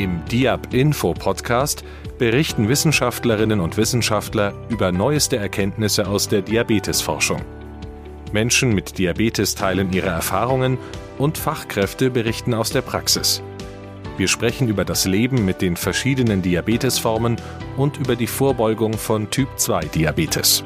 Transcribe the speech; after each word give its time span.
Im 0.00 0.24
DIAB-Info-Podcast 0.32 1.84
berichten 2.16 2.70
Wissenschaftlerinnen 2.70 3.60
und 3.60 3.76
Wissenschaftler 3.76 4.54
über 4.70 4.92
neueste 4.92 5.36
Erkenntnisse 5.36 6.08
aus 6.08 6.26
der 6.26 6.40
Diabetesforschung. 6.40 7.42
Menschen 8.32 8.74
mit 8.74 8.96
Diabetes 8.96 9.54
teilen 9.54 9.92
ihre 9.92 10.08
Erfahrungen 10.08 10.78
und 11.18 11.36
Fachkräfte 11.36 12.08
berichten 12.08 12.54
aus 12.54 12.70
der 12.70 12.80
Praxis. 12.80 13.42
Wir 14.16 14.26
sprechen 14.26 14.68
über 14.68 14.86
das 14.86 15.04
Leben 15.04 15.44
mit 15.44 15.60
den 15.60 15.76
verschiedenen 15.76 16.40
Diabetesformen 16.40 17.36
und 17.76 17.98
über 17.98 18.16
die 18.16 18.26
Vorbeugung 18.26 18.94
von 18.94 19.28
Typ-2-Diabetes. 19.28 20.64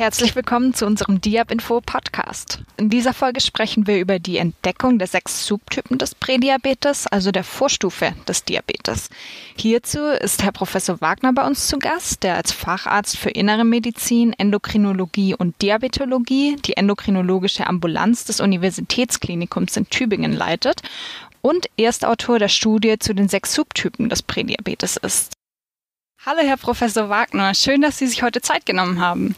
Herzlich 0.00 0.34
willkommen 0.34 0.72
zu 0.72 0.86
unserem 0.86 1.20
Diab-Info 1.20 1.82
Podcast. 1.82 2.60
In 2.78 2.88
dieser 2.88 3.12
Folge 3.12 3.42
sprechen 3.42 3.86
wir 3.86 4.00
über 4.00 4.18
die 4.18 4.38
Entdeckung 4.38 4.98
der 4.98 5.06
sechs 5.06 5.44
Subtypen 5.44 5.98
des 5.98 6.14
Prädiabetes, 6.14 7.06
also 7.06 7.30
der 7.32 7.44
Vorstufe 7.44 8.14
des 8.26 8.42
Diabetes. 8.44 9.10
Hierzu 9.58 9.98
ist 9.98 10.42
Herr 10.42 10.52
Professor 10.52 11.02
Wagner 11.02 11.34
bei 11.34 11.46
uns 11.46 11.66
zu 11.66 11.78
Gast, 11.78 12.22
der 12.22 12.36
als 12.36 12.50
Facharzt 12.50 13.18
für 13.18 13.28
Innere 13.28 13.66
Medizin, 13.66 14.32
Endokrinologie 14.32 15.34
und 15.34 15.60
Diabetologie 15.60 16.56
die 16.64 16.78
endokrinologische 16.78 17.66
Ambulanz 17.66 18.24
des 18.24 18.40
Universitätsklinikums 18.40 19.76
in 19.76 19.90
Tübingen 19.90 20.32
leitet 20.32 20.80
und 21.42 21.66
Erstautor 21.76 22.38
der 22.38 22.48
Studie 22.48 22.98
zu 22.98 23.14
den 23.14 23.28
sechs 23.28 23.52
Subtypen 23.52 24.08
des 24.08 24.22
Prädiabetes 24.22 24.96
ist. 24.96 25.34
Hallo, 26.24 26.40
Herr 26.42 26.56
Professor 26.56 27.10
Wagner. 27.10 27.52
Schön, 27.54 27.82
dass 27.82 27.98
Sie 27.98 28.06
sich 28.06 28.22
heute 28.22 28.40
Zeit 28.40 28.64
genommen 28.64 28.98
haben. 28.98 29.34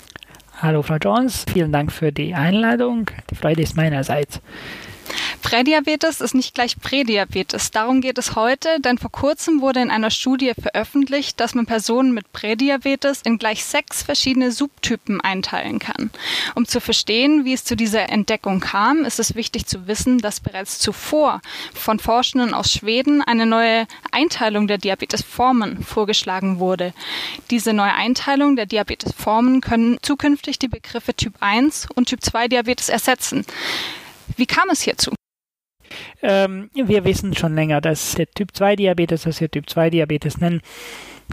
Hallo 0.62 0.83
Frau 0.83 0.95
Jones, 0.95 1.45
vielen 1.52 1.73
Dank 1.73 1.91
für 1.91 2.13
die 2.13 2.35
Einladung. 2.35 3.10
Die 3.29 3.35
Freude 3.35 3.63
ist 3.63 3.77
meinerseits. 3.77 4.41
Prädiabetes 5.53 6.23
ist 6.23 6.35
nicht 6.35 6.55
gleich 6.55 6.81
Prädiabetes. 6.81 7.71
Darum 7.71 8.01
geht 8.01 8.17
es 8.17 8.37
heute, 8.37 8.81
denn 8.81 8.97
vor 8.97 9.13
kurzem 9.13 9.61
wurde 9.61 9.83
in 9.83 9.91
einer 9.91 10.11
Studie 10.11 10.53
veröffentlicht, 10.59 11.39
dass 11.41 11.55
man 11.55 11.67
Personen 11.67 12.15
mit 12.15 12.33
Prädiabetes 12.33 13.21
in 13.21 13.37
gleich 13.37 13.63
sechs 13.63 14.03
verschiedene 14.03 14.51
Subtypen 14.51 15.21
einteilen 15.21 15.79
kann. 15.79 16.11
Um 16.55 16.65
zu 16.65 16.80
verstehen, 16.80 17.45
wie 17.45 17.53
es 17.53 17.65
zu 17.65 17.77
dieser 17.77 18.09
Entdeckung 18.09 18.61
kam, 18.61 19.05
ist 19.05 19.21
es 19.21 19.35
wichtig 19.35 19.67
zu 19.67 19.87
wissen, 19.87 20.21
dass 20.21 20.41
bereits 20.41 20.79
zuvor 20.79 21.43
von 21.75 21.99
Forschenden 21.99 22.55
aus 22.55 22.73
Schweden 22.73 23.21
eine 23.21 23.45
neue 23.45 23.87
Einteilung 24.11 24.69
der 24.69 24.79
Diabetesformen 24.79 25.85
vorgeschlagen 25.85 26.61
wurde. 26.61 26.95
Diese 27.51 27.75
neue 27.75 27.93
Einteilung 27.93 28.57
der 28.57 28.65
Diabetesformen 28.65 29.61
können 29.61 29.99
zukünftig 30.01 30.59
die 30.59 30.69
Begriffe 30.69 31.13
Typ 31.13 31.35
1 31.41 31.89
und 31.95 32.09
Typ 32.09 32.25
2 32.25 32.49
Diabetes 32.49 32.89
ersetzen. 32.89 33.45
Wie 34.39 34.47
kam 34.47 34.71
es 34.71 34.80
hierzu? 34.80 35.13
Ähm, 36.23 36.71
wir 36.74 37.04
wissen 37.04 37.35
schon 37.35 37.54
länger, 37.54 37.80
dass 37.80 38.15
der 38.15 38.30
Typ 38.30 38.54
2 38.54 38.76
Diabetes, 38.76 39.26
was 39.26 39.40
wir 39.40 39.51
Typ 39.51 39.68
2 39.68 39.90
Diabetes 39.90 40.38
nennen, 40.38 40.60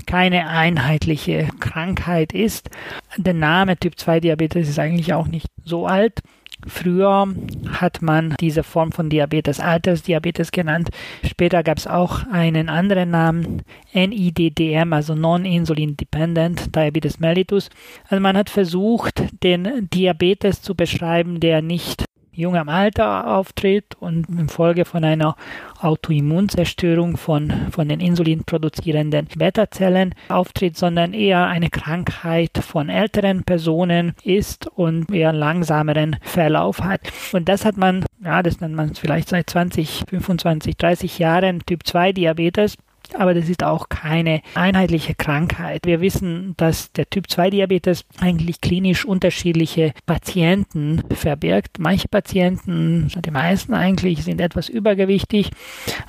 keine 0.05 0.47
einheitliche 0.47 1.49
Krankheit 1.59 2.33
ist. 2.33 2.69
Der 3.17 3.33
Name 3.33 3.77
Typ 3.77 3.99
2 3.99 4.21
Diabetes 4.21 4.69
ist 4.69 4.79
eigentlich 4.79 5.13
auch 5.13 5.27
nicht 5.27 5.47
so 5.65 5.87
alt. 5.87 6.21
Früher 6.67 7.33
hat 7.71 8.01
man 8.01 8.35
diese 8.39 8.63
Form 8.63 8.91
von 8.91 9.09
Diabetes 9.09 9.61
Altersdiabetes 9.61 10.51
genannt. 10.51 10.89
Später 11.23 11.63
gab 11.63 11.77
es 11.77 11.87
auch 11.87 12.27
einen 12.31 12.67
anderen 12.67 13.11
Namen, 13.11 13.61
NIDDM, 13.93 14.91
also 14.91 15.15
Non-Insulin 15.15 15.95
Dependent 15.95 16.75
Diabetes 16.75 17.19
mellitus. 17.19 17.69
Also 18.09 18.21
man 18.21 18.35
hat 18.35 18.49
versucht, 18.49 19.23
den 19.41 19.89
Diabetes 19.89 20.61
zu 20.61 20.75
beschreiben, 20.75 21.39
der 21.39 21.61
nicht 21.61 22.03
jungem 22.31 22.69
Alter 22.69 23.35
auftritt 23.35 23.95
und 23.99 24.29
infolge 24.29 24.85
von 24.85 25.03
einer 25.03 25.35
Autoimmunzerstörung 25.79 27.17
von, 27.17 27.51
von 27.71 27.87
den 27.87 27.99
insulinproduzierenden 27.99 29.27
Beta-Zellen 29.35 30.15
auftritt, 30.29 30.77
sondern 30.77 31.13
eher 31.13 31.47
eine 31.47 31.69
Krankheit 31.69 32.57
von 32.57 32.89
älteren 32.89 33.43
Personen 33.43 34.13
ist 34.23 34.67
und 34.67 35.11
eher 35.11 35.33
langsameren 35.33 36.17
Verlauf 36.21 36.81
hat. 36.81 37.01
Und 37.33 37.49
das 37.49 37.65
hat 37.65 37.77
man, 37.77 38.05
ja, 38.23 38.43
das 38.43 38.59
nennt 38.59 38.75
man 38.75 38.93
vielleicht 38.95 39.29
seit 39.29 39.49
20, 39.49 40.05
25, 40.09 40.77
30 40.77 41.19
Jahren 41.19 41.59
Typ 41.65 41.85
2 41.85 42.13
Diabetes 42.13 42.75
aber 43.15 43.33
das 43.33 43.49
ist 43.49 43.63
auch 43.63 43.89
keine 43.89 44.41
einheitliche 44.55 45.15
Krankheit. 45.15 45.85
Wir 45.85 46.01
wissen, 46.01 46.53
dass 46.57 46.91
der 46.91 47.09
Typ 47.09 47.29
2 47.29 47.49
Diabetes 47.49 48.05
eigentlich 48.19 48.61
klinisch 48.61 49.05
unterschiedliche 49.05 49.93
Patienten 50.05 51.03
verbirgt. 51.11 51.79
Manche 51.79 52.07
Patienten, 52.07 53.11
die 53.25 53.31
meisten 53.31 53.73
eigentlich, 53.73 54.23
sind 54.23 54.41
etwas 54.41 54.69
übergewichtig, 54.69 55.51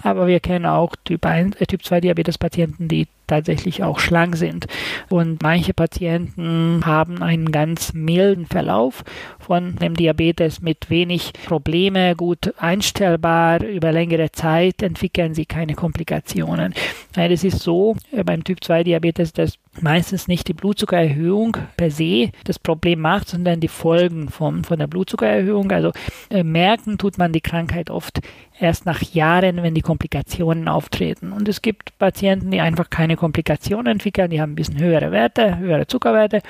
aber 0.03 0.27
wir 0.27 0.41
kennen 0.41 0.67
auch 0.67 0.95
Typ, 1.05 1.25
1, 1.25 1.57
äh, 1.57 1.67
typ 1.67 1.85
2 1.85 2.01
Diabetes 2.01 2.39
Patienten, 2.39 2.89
die 2.89 3.07
tatsächlich 3.31 3.83
auch 3.83 3.99
schlank 3.99 4.37
sind. 4.37 4.67
Und 5.09 5.43
manche 5.43 5.73
Patienten 5.73 6.83
haben 6.85 7.23
einen 7.23 7.51
ganz 7.53 7.93
milden 7.93 8.47
Verlauf 8.47 9.05
von 9.39 9.77
dem 9.77 9.95
Diabetes 9.95 10.61
mit 10.61 10.91
wenig 10.91 11.33
Probleme, 11.47 12.17
gut 12.17 12.55
einstellbar. 12.59 13.63
Über 13.63 13.93
längere 13.93 14.33
Zeit 14.33 14.83
entwickeln 14.83 15.35
sie 15.35 15.47
keine 15.47 15.75
Komplikationen. 15.75 16.75
Das 17.15 17.45
ist 17.45 17.61
so 17.61 17.97
äh, 18.13 18.25
beim 18.25 18.45
Typ 18.45 18.63
2 18.63 18.85
Diabetes, 18.85 19.33
dass 19.33 19.59
meistens 19.83 20.29
nicht 20.29 20.49
die 20.49 20.55
Blutzuckererhöhung 20.55 21.57
per 21.77 21.91
se 21.91 22.31
das 22.45 22.59
Problem 22.59 23.01
macht, 23.01 23.29
sondern 23.29 23.61
die 23.61 23.69
Folgen 23.69 24.29
von, 24.29 24.65
von 24.65 24.79
der 24.79 24.87
Blutzuckererhöhung. 24.87 25.71
Also 25.73 25.93
äh, 26.31 26.43
merken 26.43 26.99
tut 26.99 27.19
man 27.19 27.33
die 27.33 27.41
Krankheit 27.41 27.91
oft 27.91 28.21
erst 28.59 28.87
nach 28.87 29.03
Jahren, 29.03 29.63
wenn 29.63 29.75
die 29.75 29.81
Komplikationen 29.81 30.69
auftreten. 30.69 31.33
Und 31.33 31.49
es 31.49 31.63
gibt 31.63 31.97
Patienten, 31.99 32.51
die 32.51 32.61
einfach 32.61 32.91
keine 32.91 33.17
Komplikationen 33.17 33.87
entwickeln, 33.87 34.31
die 34.31 34.41
haben 34.41 34.53
ein 34.53 34.57
bisschen 34.57 34.79
höhere 34.79 35.13
Werte, 35.13 35.59
höhere 35.59 35.87
Zuckerwerte. 35.87 36.43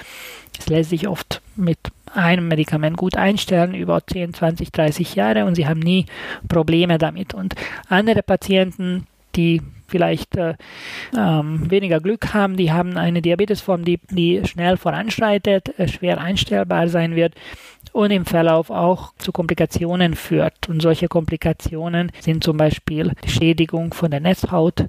Es 0.58 0.68
lässt 0.68 0.90
sich 0.90 1.08
oft 1.08 1.40
mit 1.56 1.78
einem 2.12 2.48
Medikament 2.48 2.96
gut 2.96 3.16
einstellen 3.16 3.74
über 3.74 4.04
10, 4.04 4.34
20, 4.34 4.72
30 4.72 5.14
Jahre 5.14 5.44
und 5.44 5.54
sie 5.54 5.66
haben 5.66 5.80
nie 5.80 6.06
Probleme 6.48 6.98
damit. 6.98 7.34
Und 7.34 7.54
andere 7.88 8.22
Patienten, 8.22 9.06
die 9.36 9.62
vielleicht 9.88 10.36
äh, 10.36 10.54
ähm, 11.16 11.70
weniger 11.70 12.00
Glück 12.00 12.32
haben, 12.32 12.56
die 12.56 12.72
haben 12.72 12.96
eine 12.96 13.22
Diabetesform, 13.22 13.84
die, 13.84 13.98
die 14.10 14.40
schnell 14.46 14.76
voranschreitet, 14.76 15.78
äh, 15.78 15.88
schwer 15.88 16.20
einstellbar 16.20 16.88
sein 16.88 17.16
wird 17.16 17.34
und 17.92 18.10
im 18.10 18.24
Verlauf 18.24 18.70
auch 18.70 19.12
zu 19.18 19.32
Komplikationen 19.32 20.14
führt. 20.14 20.68
Und 20.68 20.80
solche 20.80 21.08
Komplikationen 21.08 22.12
sind 22.20 22.44
zum 22.44 22.56
Beispiel 22.56 23.12
die 23.24 23.30
Schädigung 23.30 23.92
von 23.94 24.10
der 24.10 24.20
Netzhaut 24.20 24.86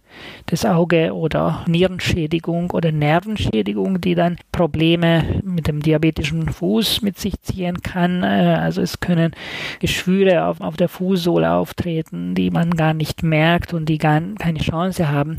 des 0.49 0.65
Auge 0.65 1.13
oder 1.13 1.65
Nierenschädigung 1.67 2.71
oder 2.71 2.91
Nervenschädigung, 2.91 4.01
die 4.01 4.15
dann 4.15 4.37
Probleme 4.51 5.41
mit 5.43 5.67
dem 5.67 5.81
diabetischen 5.81 6.49
Fuß 6.49 7.01
mit 7.01 7.17
sich 7.19 7.41
ziehen 7.41 7.81
kann. 7.81 8.23
Äh, 8.23 8.57
also 8.59 8.81
es 8.81 8.99
können 8.99 9.33
Geschwüre 9.79 10.45
auf, 10.45 10.61
auf 10.61 10.77
der 10.77 10.89
Fußsohle 10.89 11.51
auftreten, 11.51 12.35
die 12.35 12.51
man 12.51 12.71
gar 12.71 12.93
nicht 12.93 13.23
merkt 13.23 13.73
und 13.73 13.87
die 13.87 13.97
gar 13.97 14.21
keine 14.37 14.59
Chance 14.59 15.09
haben 15.09 15.37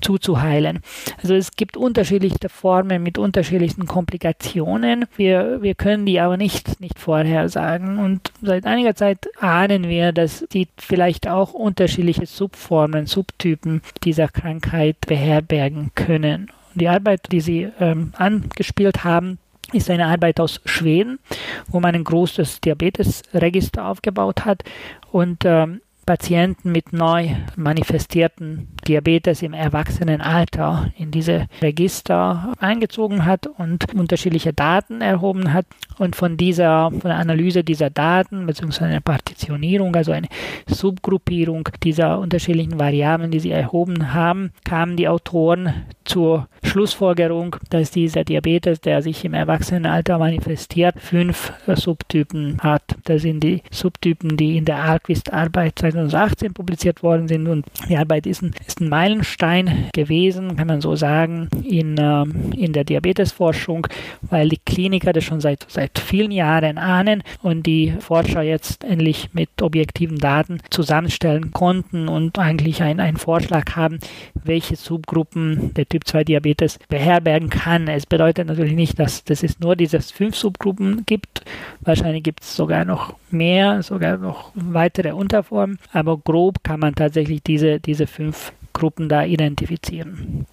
zuzuheilen. 0.00 0.80
Also 1.22 1.34
es 1.34 1.52
gibt 1.52 1.76
unterschiedliche 1.76 2.48
Formen 2.48 3.02
mit 3.02 3.18
unterschiedlichen 3.18 3.86
Komplikationen. 3.86 5.06
Wir, 5.16 5.62
wir 5.62 5.74
können 5.74 6.06
die 6.06 6.20
aber 6.20 6.36
nicht, 6.36 6.80
nicht 6.80 6.97
vorhersagen. 6.98 7.98
Und 7.98 8.32
seit 8.42 8.66
einiger 8.66 8.94
Zeit 8.94 9.28
ahnen 9.40 9.88
wir, 9.88 10.12
dass 10.12 10.44
die 10.52 10.68
vielleicht 10.76 11.28
auch 11.28 11.54
unterschiedliche 11.54 12.26
Subformen, 12.26 13.06
Subtypen 13.06 13.82
dieser 14.04 14.28
Krankheit 14.28 14.96
beherbergen 15.06 15.92
können. 15.94 16.50
Die 16.74 16.88
Arbeit, 16.88 17.32
die 17.32 17.40
Sie 17.40 17.68
ähm, 17.80 18.12
angespielt 18.16 19.04
haben, 19.04 19.38
ist 19.72 19.90
eine 19.90 20.06
Arbeit 20.06 20.40
aus 20.40 20.60
Schweden, 20.64 21.18
wo 21.66 21.80
man 21.80 21.94
ein 21.94 22.04
großes 22.04 22.60
Diabetesregister 22.60 23.86
aufgebaut 23.86 24.44
hat 24.44 24.64
und 25.10 25.44
ähm, 25.44 25.80
Patienten 26.08 26.72
mit 26.72 26.94
neu 26.94 27.34
manifestierten 27.54 28.68
Diabetes 28.86 29.42
im 29.42 29.52
Erwachsenenalter 29.52 30.90
in 30.96 31.10
diese 31.10 31.48
Register 31.60 32.54
eingezogen 32.58 33.26
hat 33.26 33.46
und 33.46 33.92
unterschiedliche 33.92 34.54
Daten 34.54 35.02
erhoben 35.02 35.52
hat. 35.52 35.66
Und 35.98 36.16
von 36.16 36.36
dieser, 36.36 36.90
von 36.90 37.00
der 37.00 37.16
Analyse 37.16 37.64
dieser 37.64 37.90
Daten, 37.90 38.46
beziehungsweise 38.46 38.90
einer 38.90 39.00
Partitionierung, 39.00 39.94
also 39.94 40.12
eine 40.12 40.28
Subgruppierung 40.66 41.68
dieser 41.82 42.18
unterschiedlichen 42.18 42.78
Variablen, 42.78 43.30
die 43.30 43.40
sie 43.40 43.50
erhoben 43.50 44.14
haben, 44.14 44.50
kamen 44.64 44.96
die 44.96 45.08
Autoren 45.08 45.86
zur 46.04 46.48
Schlussfolgerung, 46.62 47.56
dass 47.70 47.90
dieser 47.90 48.24
Diabetes, 48.24 48.80
der 48.80 49.02
sich 49.02 49.24
im 49.24 49.34
Erwachsenenalter 49.34 50.18
manifestiert, 50.18 50.94
fünf 50.98 51.52
Subtypen 51.66 52.58
hat. 52.62 52.82
Das 53.04 53.22
sind 53.22 53.40
die 53.40 53.62
Subtypen, 53.70 54.36
die 54.36 54.56
in 54.56 54.64
der 54.64 54.84
Alquist-Arbeit 54.84 55.78
2018 55.78 56.54
publiziert 56.54 57.02
worden 57.02 57.28
sind. 57.28 57.46
Und 57.48 57.66
die 57.88 57.96
Arbeit 57.96 58.26
ist 58.26 58.42
ein, 58.42 58.54
ist 58.66 58.80
ein 58.80 58.88
Meilenstein 58.88 59.88
gewesen, 59.92 60.56
kann 60.56 60.66
man 60.66 60.80
so 60.80 60.96
sagen, 60.96 61.48
in, 61.62 61.98
äh, 61.98 62.22
in 62.56 62.72
der 62.72 62.84
Diabetesforschung, 62.84 63.86
weil 64.22 64.48
die 64.48 64.60
Kliniker 64.64 65.12
das 65.12 65.24
schon 65.24 65.40
seit, 65.40 65.66
seit 65.68 65.87
seit 65.88 65.98
vielen 65.98 66.30
Jahren 66.30 66.78
ahnen 66.78 67.22
und 67.42 67.64
die 67.64 67.94
Forscher 68.00 68.42
jetzt 68.42 68.84
endlich 68.84 69.30
mit 69.32 69.62
objektiven 69.62 70.18
Daten 70.18 70.60
zusammenstellen 70.70 71.52
konnten 71.52 72.08
und 72.08 72.38
eigentlich 72.38 72.82
einen 72.82 73.16
Vorschlag 73.16 73.76
haben, 73.76 73.98
welche 74.44 74.76
Subgruppen 74.76 75.72
der 75.74 75.88
Typ 75.88 76.06
2 76.06 76.24
Diabetes 76.24 76.78
beherbergen 76.88 77.50
kann. 77.50 77.88
Es 77.88 78.06
bedeutet 78.06 78.48
natürlich 78.48 78.74
nicht, 78.74 78.98
dass, 78.98 79.24
dass 79.24 79.42
es 79.42 79.60
nur 79.60 79.76
diese 79.76 80.00
fünf 80.00 80.36
Subgruppen 80.36 81.04
gibt. 81.06 81.42
Wahrscheinlich 81.80 82.22
gibt 82.22 82.42
es 82.42 82.56
sogar 82.56 82.84
noch 82.84 83.14
mehr, 83.30 83.82
sogar 83.82 84.18
noch 84.18 84.52
weitere 84.54 85.12
Unterformen, 85.12 85.78
aber 85.92 86.18
grob 86.18 86.62
kann 86.62 86.80
man 86.80 86.94
tatsächlich 86.94 87.42
diese, 87.42 87.80
diese 87.80 88.06
fünf 88.06 88.52
Gruppen 88.72 89.08
da 89.08 89.24
identifizieren. 89.24 90.46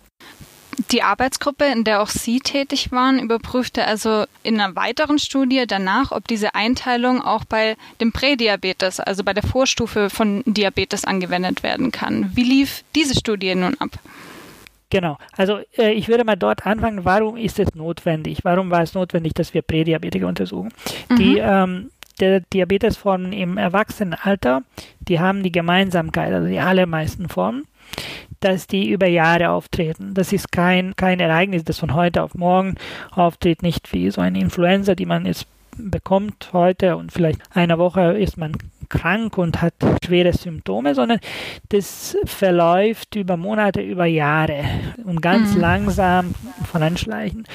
Die 0.91 1.01
Arbeitsgruppe, 1.01 1.65
in 1.65 1.83
der 1.83 2.01
auch 2.01 2.09
Sie 2.09 2.39
tätig 2.39 2.91
waren, 2.91 3.19
überprüfte 3.19 3.85
also 3.85 4.25
in 4.43 4.59
einer 4.59 4.75
weiteren 4.75 5.17
Studie 5.17 5.65
danach, 5.67 6.11
ob 6.11 6.27
diese 6.27 6.53
Einteilung 6.53 7.21
auch 7.21 7.43
bei 7.43 7.75
dem 7.99 8.11
Prädiabetes, 8.11 8.99
also 8.99 9.23
bei 9.23 9.33
der 9.33 9.43
Vorstufe 9.43 10.09
von 10.09 10.43
Diabetes 10.45 11.03
angewendet 11.05 11.63
werden 11.63 11.91
kann. 11.91 12.31
Wie 12.35 12.43
lief 12.43 12.83
diese 12.95 13.15
Studie 13.15 13.55
nun 13.55 13.75
ab? 13.79 13.91
Genau, 14.91 15.17
also 15.35 15.59
äh, 15.77 15.91
ich 15.93 16.07
würde 16.07 16.23
mal 16.23 16.35
dort 16.35 16.65
anfangen, 16.67 17.03
warum 17.03 17.37
ist 17.37 17.57
es 17.57 17.73
notwendig? 17.73 18.39
Warum 18.43 18.69
war 18.69 18.83
es 18.83 18.93
notwendig, 18.93 19.33
dass 19.33 19.53
wir 19.53 19.63
Prädiabetiker 19.63 20.27
untersuchen? 20.27 20.71
Mhm. 21.09 21.15
Die 21.15 21.37
ähm, 21.39 21.89
der 22.19 22.41
Diabetesformen 22.41 23.33
im 23.33 23.57
Erwachsenenalter, 23.57 24.63
die 24.99 25.19
haben 25.19 25.43
die 25.43 25.51
Gemeinsamkeit, 25.51 26.33
also 26.33 26.47
die 26.47 26.59
allermeisten 26.59 27.27
Formen, 27.27 27.65
dass 28.39 28.67
die 28.67 28.89
über 28.89 29.07
Jahre 29.07 29.49
auftreten. 29.49 30.13
Das 30.13 30.33
ist 30.33 30.51
kein, 30.51 30.95
kein 30.95 31.19
Ereignis, 31.19 31.63
das 31.63 31.79
von 31.79 31.93
heute 31.93 32.23
auf 32.23 32.35
morgen 32.35 32.75
auftritt, 33.11 33.63
nicht 33.63 33.91
wie 33.93 34.09
so 34.11 34.21
eine 34.21 34.39
Influenza, 34.39 34.95
die 34.95 35.05
man 35.05 35.25
jetzt 35.25 35.47
bekommt 35.77 36.51
heute 36.53 36.95
und 36.95 37.11
vielleicht 37.11 37.41
eine 37.53 37.77
Woche 37.77 38.13
ist 38.13 38.37
man 38.37 38.53
krank 38.87 39.37
und 39.37 39.61
hat 39.61 39.73
schwere 40.05 40.31
Symptome, 40.31 40.95
sondern 40.95 41.19
das 41.69 42.17
verläuft 42.25 43.15
über 43.15 43.35
Monate, 43.35 43.81
über 43.81 44.05
Jahre 44.05 44.63
und 45.03 45.21
ganz 45.21 45.55
mhm. 45.55 45.61
langsam 45.61 46.35
voranschleichen 46.71 47.45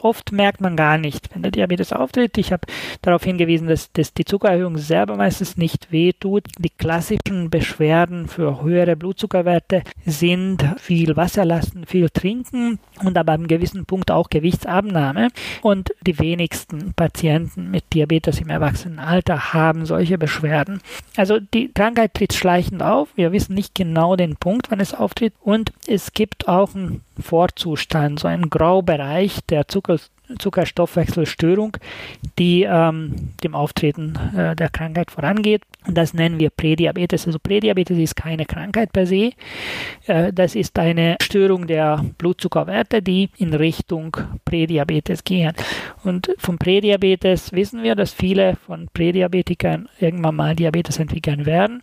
oft 0.00 0.32
merkt 0.32 0.60
man 0.60 0.76
gar 0.76 0.98
nicht, 0.98 1.34
wenn 1.34 1.42
der 1.42 1.50
Diabetes 1.50 1.92
auftritt. 1.92 2.38
Ich 2.38 2.52
habe 2.52 2.66
darauf 3.02 3.24
hingewiesen, 3.24 3.68
dass, 3.68 3.92
dass 3.92 4.14
die 4.14 4.24
Zuckererhöhung 4.24 4.78
selber 4.78 5.16
meistens 5.16 5.56
nicht 5.56 5.90
wehtut. 5.92 6.44
Die 6.58 6.70
klassischen 6.70 7.50
Beschwerden 7.50 8.28
für 8.28 8.62
höhere 8.62 8.96
Blutzuckerwerte 8.96 9.82
sind 10.04 10.64
viel 10.78 11.16
Wasser 11.16 11.44
lassen, 11.44 11.86
viel 11.86 12.10
trinken 12.10 12.78
und 13.04 13.16
aber 13.16 13.32
einem 13.32 13.48
gewissen 13.48 13.86
Punkt 13.86 14.10
auch 14.10 14.30
Gewichtsabnahme. 14.30 15.28
Und 15.62 15.92
die 16.06 16.18
wenigsten 16.18 16.94
Patienten 16.94 17.70
mit 17.70 17.84
Diabetes 17.94 18.40
im 18.40 18.50
Erwachsenenalter 18.50 19.52
haben 19.52 19.86
solche 19.86 20.18
Beschwerden. 20.18 20.80
Also 21.16 21.38
die 21.40 21.72
Krankheit 21.72 22.14
tritt 22.14 22.34
schleichend 22.34 22.82
auf. 22.82 23.08
Wir 23.16 23.32
wissen 23.32 23.54
nicht 23.54 23.74
genau 23.74 24.16
den 24.16 24.36
Punkt, 24.36 24.70
wann 24.70 24.80
es 24.80 24.94
auftritt. 24.94 25.34
Und 25.40 25.72
es 25.86 26.12
gibt 26.12 26.48
auch 26.48 26.74
einen 26.74 27.02
Vorzustand, 27.20 28.20
so 28.20 28.28
einen 28.28 28.50
Graubereich 28.50 29.40
der 29.48 29.68
Zucker 29.68 29.98
Zuckerstoffwechselstörung, 30.38 31.76
die 32.38 32.62
ähm, 32.62 33.14
dem 33.42 33.54
Auftreten 33.54 34.18
äh, 34.36 34.54
der 34.54 34.68
Krankheit 34.68 35.10
vorangeht. 35.10 35.62
Und 35.86 35.96
das 35.96 36.12
nennen 36.12 36.38
wir 36.38 36.50
Prädiabetes. 36.50 37.26
Also 37.26 37.38
Prädiabetes 37.38 37.96
ist 37.98 38.16
keine 38.16 38.44
Krankheit 38.44 38.92
per 38.92 39.06
se. 39.06 39.32
Äh, 40.06 40.32
das 40.32 40.54
ist 40.54 40.78
eine 40.78 41.16
Störung 41.22 41.66
der 41.66 42.04
Blutzuckerwerte, 42.18 43.02
die 43.02 43.30
in 43.38 43.54
Richtung 43.54 44.16
Prädiabetes 44.44 45.24
gehen. 45.24 45.52
Und 46.04 46.30
vom 46.38 46.58
Prädiabetes 46.58 47.52
wissen 47.52 47.82
wir, 47.82 47.94
dass 47.94 48.12
viele 48.12 48.56
von 48.66 48.88
Prädiabetikern 48.92 49.88
irgendwann 49.98 50.36
mal 50.36 50.54
Diabetes 50.54 50.98
entwickeln 50.98 51.46
werden. 51.46 51.82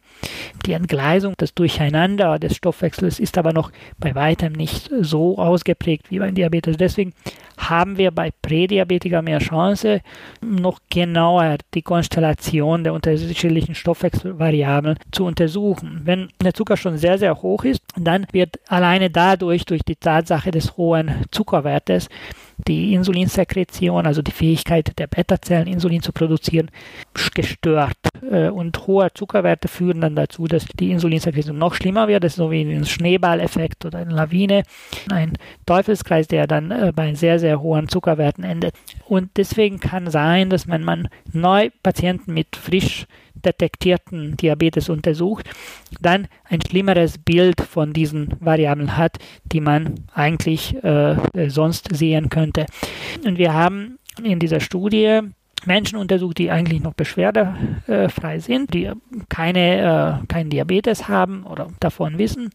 Die 0.65 0.73
Entgleisung, 0.73 1.33
das 1.37 1.53
Durcheinander 1.53 2.39
des 2.39 2.55
Stoffwechsels 2.55 3.19
ist 3.19 3.37
aber 3.37 3.53
noch 3.53 3.71
bei 3.97 4.15
weitem 4.15 4.53
nicht 4.53 4.91
so 5.01 5.37
ausgeprägt 5.37 6.11
wie 6.11 6.19
beim 6.19 6.35
Diabetes. 6.35 6.77
Deswegen 6.77 7.13
haben 7.57 7.97
wir 7.97 8.11
bei 8.11 8.31
Prädiabetiker 8.41 9.21
mehr 9.21 9.39
Chance, 9.39 10.01
noch 10.41 10.79
genauer 10.89 11.57
die 11.73 11.81
Konstellation 11.81 12.83
der 12.83 12.93
unterschiedlichen 12.93 13.75
Stoffwechselvariablen 13.75 14.97
zu 15.11 15.25
untersuchen. 15.25 16.01
Wenn 16.03 16.29
der 16.43 16.53
Zucker 16.53 16.77
schon 16.77 16.97
sehr, 16.97 17.17
sehr 17.17 17.41
hoch 17.41 17.63
ist, 17.63 17.81
dann 17.97 18.27
wird 18.31 18.59
alleine 18.67 19.09
dadurch, 19.09 19.65
durch 19.65 19.83
die 19.83 19.95
Tatsache 19.95 20.51
des 20.51 20.77
hohen 20.77 21.25
Zuckerwertes, 21.31 22.09
die 22.67 22.93
Insulinsekretion, 22.93 24.05
also 24.05 24.21
die 24.21 24.31
Fähigkeit 24.31 24.97
der 24.97 25.07
Beta-Zellen, 25.07 25.67
Insulin 25.67 26.01
zu 26.01 26.11
produzieren, 26.11 26.71
gestört. 27.33 27.97
Äh, 28.29 28.49
und 28.49 28.87
hohe 28.87 29.13
Zuckerwerte 29.13 29.67
führen 29.67 30.01
dann 30.01 30.15
dazu, 30.15 30.47
dass 30.47 30.65
die 30.65 30.91
Insulinsekretion 30.91 31.57
noch 31.57 31.75
schlimmer 31.75 32.07
wird. 32.07 32.23
Das 32.23 32.33
ist 32.33 32.37
so 32.37 32.51
wie 32.51 32.61
ein 32.61 32.85
Schneeballeffekt 32.85 33.85
oder 33.85 33.99
eine 33.99 34.13
Lawine, 34.13 34.63
ein 35.11 35.33
Teufelskreis, 35.65 36.27
der 36.27 36.47
dann 36.47 36.71
äh, 36.71 36.93
bei 36.95 37.13
sehr, 37.13 37.39
sehr 37.39 37.61
hohen 37.61 37.87
Zuckerwerten 37.87 38.43
endet. 38.43 38.75
Und 39.07 39.31
deswegen 39.37 39.79
kann 39.79 40.09
sein, 40.09 40.49
dass 40.49 40.67
wenn 40.67 40.83
man 40.83 41.09
neu 41.31 41.69
Patienten 41.83 42.33
mit 42.33 42.55
frisch 42.55 43.05
detektierten 43.45 44.37
Diabetes 44.37 44.89
untersucht, 44.89 45.49
dann 46.01 46.27
ein 46.45 46.61
schlimmeres 46.61 47.17
Bild 47.17 47.61
von 47.61 47.93
diesen 47.93 48.33
Variablen 48.39 48.97
hat, 48.97 49.17
die 49.43 49.61
man 49.61 49.95
eigentlich 50.13 50.75
äh, 50.83 51.15
sonst 51.47 51.95
sehen 51.95 52.29
könnte. 52.45 52.65
Und 53.25 53.37
wir 53.37 53.53
haben 53.53 53.97
in 54.23 54.39
dieser 54.39 54.59
Studie 54.59 55.21
Menschen 55.65 55.97
untersucht, 55.97 56.37
die 56.37 56.51
eigentlich 56.51 56.81
noch 56.81 56.93
beschwerdefrei 56.93 58.39
sind, 58.39 58.73
die 58.73 58.91
keine, 59.29 60.21
äh, 60.21 60.27
keinen 60.27 60.49
Diabetes 60.49 61.07
haben 61.07 61.43
oder 61.43 61.67
davon 61.79 62.17
wissen, 62.17 62.49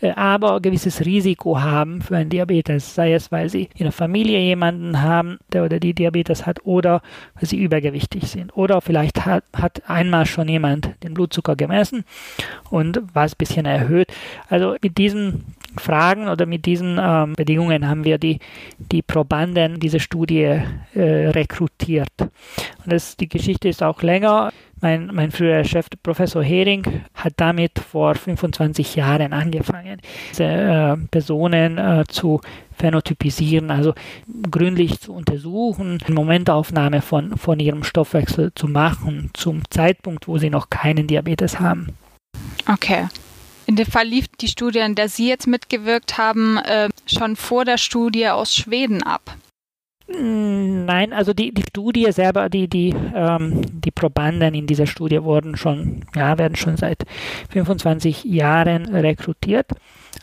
äh, 0.00 0.12
aber 0.12 0.56
ein 0.56 0.62
gewisses 0.62 1.04
Risiko 1.04 1.60
haben 1.60 2.00
für 2.00 2.16
einen 2.16 2.30
Diabetes, 2.30 2.94
sei 2.94 3.12
es, 3.12 3.30
weil 3.30 3.48
sie 3.48 3.68
in 3.74 3.84
der 3.84 3.92
Familie 3.92 4.40
jemanden 4.40 5.02
haben, 5.02 5.38
der 5.52 5.64
oder 5.64 5.80
die 5.80 5.92
Diabetes 5.92 6.46
hat 6.46 6.64
oder 6.64 7.02
weil 7.34 7.48
sie 7.48 7.58
übergewichtig 7.58 8.28
sind 8.28 8.56
oder 8.56 8.80
vielleicht 8.80 9.26
hat, 9.26 9.44
hat 9.54 9.82
einmal 9.88 10.26
schon 10.26 10.48
jemand 10.48 10.90
den 11.02 11.14
Blutzucker 11.14 11.56
gemessen 11.56 12.04
und 12.70 13.02
war 13.14 13.24
es 13.24 13.34
ein 13.34 13.38
bisschen 13.38 13.66
erhöht. 13.66 14.12
Also 14.48 14.76
mit 14.82 14.96
diesen 14.98 15.56
Fragen 15.78 16.28
oder 16.28 16.46
mit 16.46 16.66
diesen 16.66 16.98
ähm, 17.00 17.34
Bedingungen 17.34 17.88
haben 17.88 18.04
wir 18.04 18.18
die, 18.18 18.38
die 18.78 19.02
Probanden 19.02 19.78
diese 19.80 20.00
Studie 20.00 20.60
äh, 20.94 21.28
rekrutiert. 21.28 22.12
Und 22.84 22.92
das, 22.92 23.16
die 23.16 23.28
Geschichte 23.28 23.68
ist 23.68 23.82
auch 23.82 24.02
länger. 24.02 24.52
Mein, 24.80 25.10
mein 25.12 25.30
früherer 25.30 25.64
Chef, 25.64 25.86
Professor 26.02 26.42
Hering, 26.42 27.02
hat 27.14 27.32
damit 27.36 27.78
vor 27.78 28.14
25 28.14 28.94
Jahren 28.96 29.32
angefangen, 29.32 30.00
diese 30.30 30.44
äh, 30.44 30.96
Personen 31.10 31.78
äh, 31.78 32.04
zu 32.08 32.40
phänotypisieren, 32.76 33.70
also 33.70 33.94
gründlich 34.50 35.00
zu 35.00 35.14
untersuchen, 35.14 35.98
eine 36.04 36.14
Momentaufnahme 36.14 37.00
von, 37.00 37.38
von 37.38 37.58
ihrem 37.58 37.84
Stoffwechsel 37.84 38.52
zu 38.54 38.68
machen, 38.68 39.30
zum 39.32 39.62
Zeitpunkt, 39.70 40.28
wo 40.28 40.36
sie 40.36 40.50
noch 40.50 40.68
keinen 40.68 41.06
Diabetes 41.06 41.58
haben. 41.58 41.96
Okay. 42.70 43.06
In 43.66 43.74
dem 43.74 43.86
Fall 43.86 44.06
lief 44.06 44.28
die 44.28 44.48
Studie, 44.48 44.80
an 44.80 44.94
der 44.94 45.08
Sie 45.08 45.28
jetzt 45.28 45.48
mitgewirkt 45.48 46.18
haben, 46.18 46.58
äh, 46.58 46.88
schon 47.06 47.34
vor 47.34 47.64
der 47.64 47.78
Studie 47.78 48.28
aus 48.28 48.54
Schweden 48.54 49.02
ab. 49.02 49.36
Nein, 50.08 51.12
also 51.12 51.32
die, 51.32 51.52
die 51.52 51.64
Studie 51.64 52.12
selber, 52.12 52.48
die, 52.48 52.68
die, 52.68 52.94
ähm, 53.14 53.62
die 53.72 53.90
Probanden 53.90 54.54
in 54.54 54.66
dieser 54.68 54.86
Studie 54.86 55.22
wurden 55.22 55.56
schon, 55.56 56.04
ja, 56.14 56.38
werden 56.38 56.54
schon 56.54 56.76
seit 56.76 57.02
25 57.50 58.22
Jahren 58.24 58.86
rekrutiert. 58.94 59.66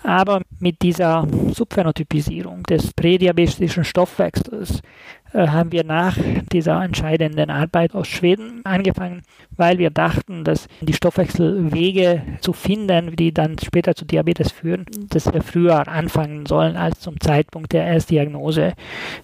Aber 0.02 0.42
mit 0.60 0.82
dieser 0.82 1.28
Subphänotypisierung 1.54 2.64
des 2.64 2.94
prädiabetischen 2.94 3.84
Stoffwechsels 3.84 4.82
äh, 5.34 5.48
haben 5.48 5.72
wir 5.72 5.84
nach 5.84 6.18
dieser 6.52 6.84
entscheidenden 6.84 7.50
Arbeit 7.50 7.96
aus 7.96 8.08
Schweden 8.08 8.62
angefangen, 8.64 9.24
weil 9.52 9.78
wir 9.78 9.90
dachten, 9.90 10.44
dass 10.44 10.68
die 10.82 10.94
Stoffwechselwege 10.94 12.22
zu 12.42 12.54
finden, 12.54 13.16
die 13.16 13.34
dann 13.34 13.58
später 13.60 13.96
zu 13.96 14.06
Diabetes 14.06 14.52
führen, 14.52 14.86
dass 15.10 15.32
wir 15.32 15.42
früher 15.42 15.88
anfangen 15.88 16.46
sollen 16.46 16.76
als 16.76 17.00
zum 17.00 17.20
Zeitpunkt 17.20 17.74
der 17.74 17.86
Erstdiagnose 17.86 18.74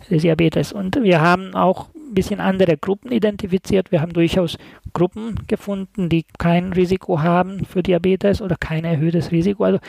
des 0.09 0.21
Diabetes. 0.21 0.73
Und 0.73 1.01
wir 1.01 1.21
haben 1.21 1.55
auch 1.55 1.89
ein 2.09 2.13
bisschen 2.13 2.39
andere 2.39 2.77
Gruppen 2.77 3.11
identifiziert. 3.11 3.91
Wir 3.91 4.01
haben 4.01 4.13
durchaus 4.13 4.57
Gruppen 4.93 5.35
gefunden, 5.47 6.09
die 6.09 6.25
kein 6.37 6.73
Risiko 6.73 7.21
haben 7.21 7.65
für 7.65 7.83
Diabetes 7.83 8.41
oder 8.41 8.55
kein 8.57 8.85
erhöhtes 8.85 9.31
Risiko. 9.31 9.63
Also 9.63 9.79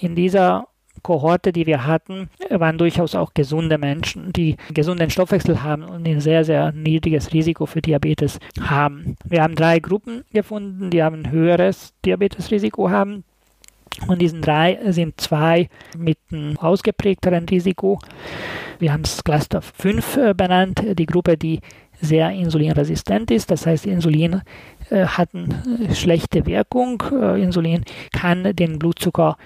in 0.00 0.14
dieser 0.14 0.66
Kohorte, 1.02 1.52
die 1.52 1.66
wir 1.66 1.86
hatten, 1.86 2.30
waren 2.50 2.78
durchaus 2.78 3.14
auch 3.14 3.34
gesunde 3.34 3.78
Menschen, 3.78 4.32
die 4.32 4.56
gesunden 4.72 5.10
Stoffwechsel 5.10 5.62
haben 5.62 5.84
und 5.84 6.06
ein 6.06 6.20
sehr, 6.20 6.44
sehr 6.44 6.72
niedriges 6.72 7.32
Risiko 7.32 7.66
für 7.66 7.82
Diabetes 7.82 8.38
haben. 8.60 9.16
Wir 9.24 9.42
haben 9.42 9.54
drei 9.54 9.78
Gruppen 9.78 10.24
gefunden, 10.32 10.90
die 10.90 11.02
haben 11.02 11.22
ein 11.22 11.30
höheres 11.30 11.92
Diabetesrisiko 12.04 12.90
haben. 12.90 13.24
Und 14.06 14.20
diesen 14.20 14.42
drei 14.42 14.78
sind 14.92 15.20
zwei 15.20 15.68
mit 15.96 16.18
einem 16.30 16.58
ausgeprägteren 16.58 17.48
Risiko. 17.48 17.98
Wir 18.78 18.92
haben 18.92 19.02
es 19.02 19.24
Cluster 19.24 19.62
5 19.62 20.16
äh, 20.16 20.34
benannt, 20.34 20.82
die 20.98 21.06
Gruppe, 21.06 21.36
die 21.36 21.60
sehr 22.00 22.30
insulinresistent 22.30 23.30
ist. 23.30 23.50
Das 23.50 23.66
heißt, 23.66 23.86
Insulin 23.86 24.42
äh, 24.90 25.06
hat 25.06 25.30
eine 25.34 25.94
schlechte 25.94 26.46
Wirkung. 26.46 27.02
Äh, 27.10 27.42
Insulin 27.42 27.84
kann 28.12 28.54
den 28.54 28.78
Blutzucker 28.78 29.36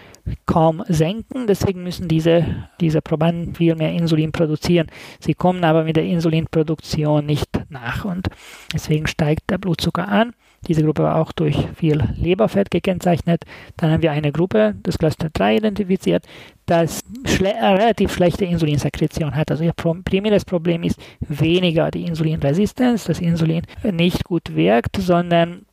kaum 0.47 0.83
senken. 0.89 1.47
Deswegen 1.47 1.83
müssen 1.83 2.09
diese, 2.09 2.45
diese 2.81 3.03
Probanden 3.03 3.55
viel 3.55 3.75
mehr 3.77 3.93
Insulin 3.93 4.33
produzieren. 4.33 4.89
Sie 5.21 5.35
kommen 5.35 5.65
aber 5.65 5.85
mit 5.85 5.97
der 5.97 6.05
Insulinproduktion 6.05 7.25
nicht 7.25 7.51
nach 7.69 8.05
und 8.05 8.29
deswegen 8.73 9.07
steigt 9.07 9.51
der 9.51 9.59
Blutzucker 9.59 10.09
an. 10.09 10.33
Diese 10.67 10.83
Gruppe 10.83 11.03
war 11.05 11.17
auch 11.17 11.33
durch 11.33 11.57
viel 11.75 12.03
Leberfett 12.17 12.71
gekennzeichnet. 12.71 13.45
Dann 13.77 13.91
haben 13.91 14.03
wir 14.03 14.13
eine 14.13 14.31
Gruppe, 14.31 14.75
das 14.83 14.99
Cluster 14.99 15.31
3 15.33 15.57
identifiziert, 15.57 16.27
das 16.67 17.01
schle 17.25 17.53
äh, 17.53 17.65
relativ 17.65 18.13
schlechte 18.13 18.45
Insulinsekretion 18.45 19.35
hat. 19.35 19.51
Also 19.51 19.65
ihr 19.65 19.73
primäres 19.73 20.45
Problem 20.45 20.83
ist 20.83 21.01
weniger 21.21 21.91
die 21.91 22.05
Insulinresistenz, 22.05 23.05
dass 23.05 23.21
Insulin 23.21 23.63
nicht 23.91 24.25
gut 24.25 24.55
wirkt, 24.55 24.97
sondern 24.99 25.67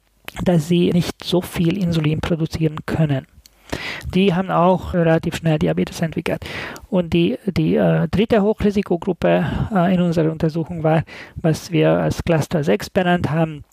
dass 0.43 0.67
sie 0.67 0.91
nicht 0.91 1.23
so 1.23 1.41
viel 1.41 1.77
Insulin 1.77 2.19
produzieren 2.19 2.77
können. 2.85 3.27
Die 4.13 4.33
haben 4.33 4.49
auch 4.49 4.93
relativ 4.93 5.35
schnell 5.35 5.59
Diabetes 5.59 6.01
entwickelt. 6.01 6.45
Und 6.89 7.13
die, 7.13 7.37
die 7.45 7.75
äh, 7.75 8.07
dritte 8.07 8.41
Hochrisikogruppe 8.41 9.45
äh, 9.73 9.93
in 9.93 10.01
unserer 10.01 10.31
Untersuchung 10.31 10.83
war, 10.83 11.03
was 11.35 11.71
wir 11.71 11.91
als 11.91 12.23
Cluster 12.23 12.63
6 12.63 12.89
benannt 12.89 13.29
haben, 13.29 13.63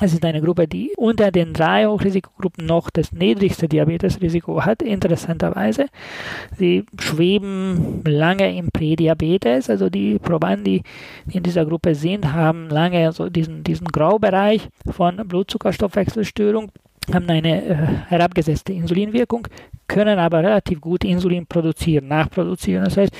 es 0.00 0.12
ist 0.12 0.24
eine 0.24 0.40
Gruppe, 0.40 0.66
die 0.66 0.92
unter 0.96 1.30
den 1.30 1.52
drei 1.52 1.86
Hochrisikogruppen 1.86 2.66
noch 2.66 2.90
das 2.90 3.12
niedrigste 3.12 3.68
Diabetesrisiko 3.68 4.64
hat, 4.64 4.82
interessanterweise. 4.82 5.86
Sie 6.58 6.84
schweben 6.98 8.02
lange 8.04 8.56
im 8.56 8.70
Prädiabetes, 8.72 9.70
also 9.70 9.88
die 9.90 10.18
Probanden, 10.18 10.64
die 10.64 10.82
in 11.30 11.44
dieser 11.44 11.64
Gruppe 11.64 11.94
sind, 11.94 12.32
haben 12.32 12.68
lange 12.70 13.12
so 13.12 13.28
diesen, 13.28 13.62
diesen 13.62 13.86
Graubereich 13.86 14.68
von 14.90 15.16
Blutzuckerstoffwechselstörung, 15.28 16.72
haben 17.12 17.28
eine 17.28 17.64
äh, 17.64 17.76
herabgesetzte 18.08 18.72
Insulinwirkung, 18.72 19.46
können 19.86 20.18
aber 20.18 20.38
relativ 20.38 20.80
gut 20.80 21.04
Insulin 21.04 21.46
produzieren, 21.46 22.08
nachproduzieren. 22.08 22.84
Das 22.84 22.96
heißt, 22.96 23.12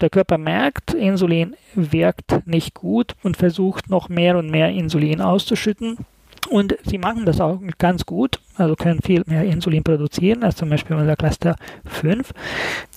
der 0.00 0.10
Körper 0.10 0.38
merkt, 0.38 0.92
Insulin 0.94 1.54
wirkt 1.74 2.46
nicht 2.46 2.74
gut 2.74 3.14
und 3.22 3.36
versucht 3.36 3.88
noch 3.90 4.08
mehr 4.08 4.36
und 4.36 4.50
mehr 4.50 4.70
Insulin 4.70 5.20
auszuschütten 5.20 5.98
und 6.48 6.76
sie 6.84 6.98
machen 6.98 7.24
das 7.24 7.40
auch 7.40 7.60
ganz 7.78 8.06
gut, 8.06 8.40
also 8.56 8.74
können 8.76 9.00
viel 9.02 9.22
mehr 9.26 9.44
Insulin 9.44 9.84
produzieren 9.84 10.42
als 10.44 10.56
zum 10.56 10.70
Beispiel 10.70 10.96
unser 10.96 11.16
Cluster 11.16 11.56
5. 11.84 12.32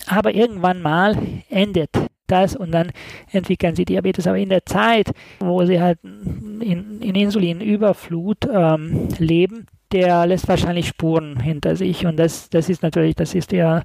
Aber 0.07 0.33
irgendwann 0.33 0.81
mal 0.81 1.17
endet 1.49 1.91
das 2.27 2.55
und 2.55 2.71
dann 2.71 2.91
entwickeln 3.31 3.75
sie 3.75 3.85
Diabetes. 3.85 4.27
Aber 4.27 4.37
in 4.37 4.49
der 4.49 4.65
Zeit, 4.65 5.11
wo 5.39 5.65
sie 5.65 5.81
halt 5.81 5.99
in, 6.03 7.01
in 7.01 7.15
Insulinüberflut 7.15 8.47
ähm, 8.51 9.09
leben, 9.17 9.67
der 9.91 10.25
lässt 10.27 10.47
wahrscheinlich 10.47 10.87
Spuren 10.87 11.39
hinter 11.39 11.75
sich. 11.75 12.05
Und 12.05 12.17
das, 12.17 12.49
das 12.49 12.69
ist 12.69 12.83
natürlich, 12.83 13.15
das 13.15 13.33
ist 13.33 13.51
ja 13.51 13.83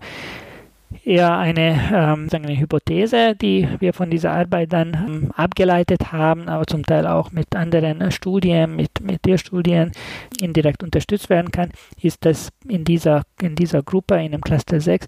eher 1.04 1.36
eine, 1.38 1.78
ähm, 1.92 2.28
sagen 2.28 2.46
eine 2.46 2.58
Hypothese, 2.58 3.34
die 3.34 3.68
wir 3.78 3.92
von 3.92 4.10
dieser 4.10 4.32
Arbeit 4.32 4.72
dann 4.72 4.94
ähm, 4.94 5.30
abgeleitet 5.36 6.12
haben, 6.12 6.48
aber 6.48 6.66
zum 6.66 6.84
Teil 6.84 7.06
auch 7.06 7.32
mit 7.32 7.54
anderen 7.56 8.10
Studien, 8.10 8.76
mit, 8.76 9.00
mit 9.00 9.22
Tierstudien 9.22 9.92
indirekt 10.40 10.82
unterstützt 10.82 11.30
werden 11.30 11.50
kann, 11.50 11.70
ist, 12.00 12.24
dass 12.24 12.50
in 12.68 12.84
dieser, 12.84 13.22
in 13.40 13.54
dieser 13.54 13.82
Gruppe, 13.82 14.16
in 14.22 14.32
dem 14.32 14.40
Cluster 14.40 14.80
6, 14.80 15.06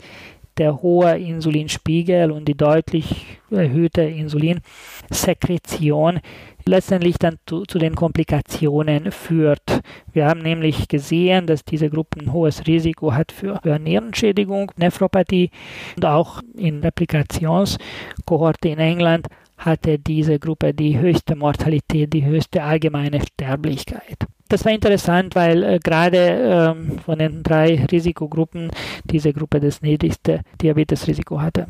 der 0.58 0.82
hohe 0.82 1.18
Insulinspiegel 1.18 2.30
und 2.30 2.46
die 2.46 2.56
deutlich 2.56 3.38
erhöhte 3.50 4.02
Insulinsekretion 4.02 6.20
letztendlich 6.68 7.16
dann 7.18 7.38
zu, 7.46 7.64
zu, 7.64 7.78
den 7.78 7.94
Komplikationen 7.94 9.12
führt. 9.12 9.82
Wir 10.12 10.26
haben 10.26 10.42
nämlich 10.42 10.88
gesehen, 10.88 11.46
dass 11.46 11.64
diese 11.64 11.88
Gruppe 11.88 12.20
ein 12.20 12.32
hohes 12.32 12.66
Risiko 12.66 13.12
hat 13.12 13.32
für, 13.32 13.60
für 13.62 13.78
Nierenschädigung, 13.78 14.72
Nephropathie 14.76 15.50
und 15.96 16.04
auch 16.04 16.42
in 16.56 16.80
Replikationskohorte 16.80 18.68
in 18.68 18.78
England 18.78 19.28
hatte 19.56 19.98
diese 19.98 20.38
Gruppe 20.38 20.74
die 20.74 20.98
höchste 20.98 21.34
Mortalität, 21.34 22.12
die 22.12 22.24
höchste 22.24 22.62
allgemeine 22.62 23.20
Sterblichkeit. 23.22 24.26
Das 24.48 24.64
war 24.64 24.72
interessant, 24.72 25.34
weil 25.34 25.62
äh, 25.62 25.78
gerade 25.82 26.74
ähm, 26.76 26.98
von 27.04 27.18
den 27.18 27.42
drei 27.42 27.84
Risikogruppen 27.90 28.70
diese 29.04 29.32
Gruppe 29.32 29.60
das 29.60 29.82
niedrigste 29.82 30.42
Diabetesrisiko 30.62 31.40
hatte. 31.40 31.66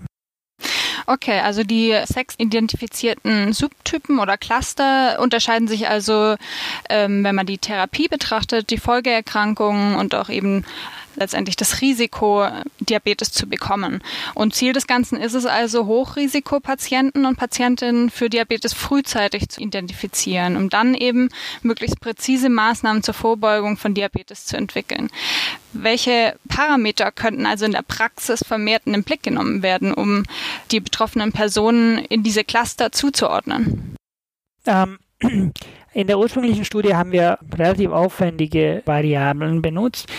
Okay, 1.08 1.38
also 1.38 1.62
die 1.62 1.96
sechs 2.04 2.34
identifizierten 2.36 3.52
Subtypen 3.52 4.18
oder 4.18 4.36
Cluster 4.36 5.20
unterscheiden 5.20 5.68
sich 5.68 5.88
also, 5.88 6.34
ähm, 6.90 7.22
wenn 7.22 7.34
man 7.34 7.46
die 7.46 7.58
Therapie 7.58 8.08
betrachtet, 8.08 8.70
die 8.70 8.78
Folgeerkrankungen 8.78 9.94
und 9.94 10.16
auch 10.16 10.28
eben 10.28 10.64
letztendlich 11.16 11.56
das 11.56 11.80
Risiko, 11.80 12.46
Diabetes 12.80 13.32
zu 13.32 13.46
bekommen. 13.48 14.02
Und 14.34 14.54
Ziel 14.54 14.72
des 14.72 14.86
Ganzen 14.86 15.20
ist 15.20 15.34
es 15.34 15.46
also, 15.46 15.86
Hochrisikopatienten 15.86 17.26
und 17.26 17.36
Patientinnen 17.36 18.10
für 18.10 18.30
Diabetes 18.30 18.74
frühzeitig 18.74 19.48
zu 19.48 19.60
identifizieren, 19.60 20.56
um 20.56 20.70
dann 20.70 20.94
eben 20.94 21.28
möglichst 21.62 22.00
präzise 22.00 22.48
Maßnahmen 22.48 23.02
zur 23.02 23.14
Vorbeugung 23.14 23.76
von 23.76 23.94
Diabetes 23.94 24.46
zu 24.46 24.56
entwickeln. 24.56 25.10
Welche 25.72 26.36
Parameter 26.48 27.12
könnten 27.12 27.46
also 27.46 27.64
in 27.66 27.72
der 27.72 27.82
Praxis 27.82 28.42
vermehrt 28.46 28.82
in 28.86 28.92
den 28.92 29.04
Blick 29.04 29.22
genommen 29.22 29.62
werden, 29.62 29.92
um 29.92 30.24
die 30.70 30.80
betroffenen 30.80 31.32
Personen 31.32 31.98
in 31.98 32.22
diese 32.22 32.44
Cluster 32.44 32.92
zuzuordnen? 32.92 33.96
Ähm, 34.66 34.98
in 35.96 36.06
der 36.08 36.18
ursprünglichen 36.18 36.66
Studie 36.66 36.94
haben 36.94 37.10
wir 37.10 37.38
relativ 37.56 37.90
aufwendige 37.90 38.82
Variablen 38.84 39.62
benutzt, 39.62 40.12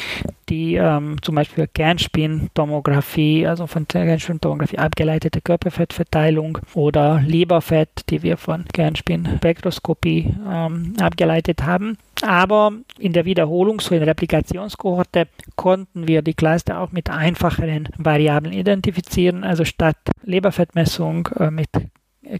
die 0.50 0.74
ähm, 0.74 1.22
zum 1.22 1.36
Beispiel 1.36 1.68
Kernspintomographie, 1.68 3.46
also 3.46 3.68
von 3.68 3.88
Kernspintomographie 3.88 4.80
abgeleitete 4.80 5.40
Körperfettverteilung 5.40 6.58
oder 6.74 7.22
Leberfett, 7.24 7.90
die 8.10 8.24
wir 8.24 8.38
von 8.38 8.66
Kernspinspektroskopie 8.74 10.34
ähm, 10.52 10.94
abgeleitet 11.00 11.64
haben. 11.64 12.00
Aber 12.24 12.72
in 12.98 13.14
der 13.14 13.26
Wiederholungs- 13.26 13.92
und 13.92 14.02
Replikationskohorte 14.02 15.28
konnten 15.58 16.08
wir 16.08 16.24
die 16.24 16.34
Cluster 16.34 16.80
auch 16.80 16.92
mit 16.92 17.12
einfacheren 17.12 17.90
Variablen 18.00 18.54
identifizieren. 18.54 19.44
Also 19.44 19.64
statt 19.64 19.98
Leberfettmessung 20.24 21.28
äh, 21.38 21.52
mit 21.52 21.70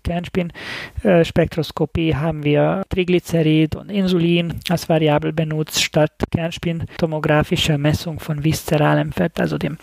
Kernspinspektroskopie 0.04 2.16
haben 2.16 2.44
wir 2.44 2.84
Triglycerid 2.90 3.76
und 3.76 3.90
Insulin 3.90 4.56
als 4.70 4.90
Variabel 4.90 5.34
benutzt, 5.34 5.84
statt 5.84 6.12
Kernspintomographischer 6.32 7.78
Messung 7.78 8.20
von 8.20 8.44
viszeralem 8.44 9.12
Fett, 9.12 9.40
also 9.40 9.58
dem 9.58 9.78